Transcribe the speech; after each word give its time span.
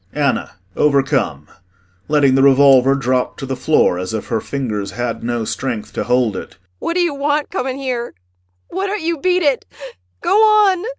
ANNA 0.13 0.53
[Overcome 0.75 1.47
letting 2.07 2.33
the 2.33 2.41
revolver 2.41 2.95
drop 2.95 3.37
to 3.37 3.45
the 3.45 3.55
floor, 3.55 3.99
as 3.99 4.15
if 4.15 4.29
her 4.29 4.41
fingers 4.41 4.89
had 4.93 5.23
no 5.23 5.45
strength 5.45 5.93
to 5.93 6.05
hold 6.05 6.35
it 6.35 6.53
hysterically.] 6.57 6.65
What 6.79 6.93
d'you 6.95 7.13
want 7.13 7.51
coming 7.51 7.77
here? 7.77 8.15
Why 8.69 8.87
don't 8.87 9.03
you 9.03 9.19
beat 9.19 9.43
it? 9.43 9.63
Go 10.21 10.31
on! 10.43 10.83